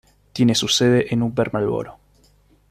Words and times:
Tiene 0.33 0.55
su 0.55 0.67
sede 0.67 1.13
en 1.13 1.21
Upper 1.21 1.53
Marlboro. 1.53 1.99